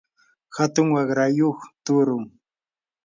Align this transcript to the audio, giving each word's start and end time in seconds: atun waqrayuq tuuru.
atun 0.63 0.87
waqrayuq 0.95 1.59
tuuru. 1.83 2.17